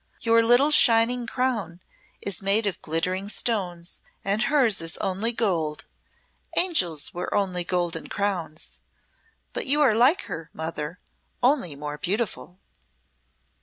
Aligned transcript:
Your 0.21 0.41
little 0.41 0.71
shining 0.71 1.27
crown 1.27 1.79
is 2.23 2.41
made 2.41 2.65
of 2.65 2.81
glittering 2.81 3.29
stones, 3.29 4.01
and 4.25 4.41
hers 4.41 4.81
is 4.81 4.97
only 4.97 5.31
gold. 5.31 5.85
Angels 6.57 7.13
wear 7.13 7.31
only 7.35 7.63
golden 7.63 8.07
crowns 8.09 8.79
but 9.53 9.67
you 9.67 9.79
are 9.81 9.93
like 9.93 10.23
her, 10.23 10.49
mother, 10.53 10.99
only 11.43 11.75
more 11.75 11.99
beautiful." 11.99 12.59